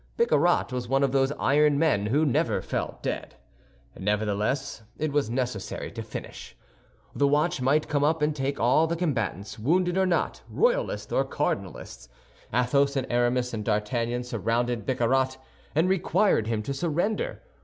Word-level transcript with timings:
Bicarat 0.17 0.71
was 0.73 0.87
one 0.87 1.03
of 1.03 1.11
those 1.11 1.31
iron 1.33 1.77
men 1.77 2.07
who 2.07 2.25
never 2.25 2.59
fell 2.59 2.97
dead. 3.03 3.35
Nevertheless, 3.95 4.81
it 4.97 5.11
was 5.13 5.29
necessary 5.29 5.91
to 5.91 6.01
finish. 6.01 6.57
The 7.13 7.27
watch 7.27 7.61
might 7.61 7.87
come 7.87 8.03
up 8.03 8.23
and 8.23 8.35
take 8.35 8.59
all 8.59 8.87
the 8.87 8.95
combatants, 8.95 9.59
wounded 9.59 9.99
or 9.99 10.07
not, 10.07 10.41
royalists 10.49 11.11
or 11.11 11.23
cardinalists. 11.23 12.09
Athos, 12.51 12.97
Aramis, 12.97 13.53
and 13.53 13.63
D'Artagnan 13.63 14.23
surrounded 14.23 14.87
Bicarat, 14.87 15.37
and 15.75 15.87
required 15.87 16.47
him 16.47 16.63
to 16.63 16.73
surrender. 16.73 17.43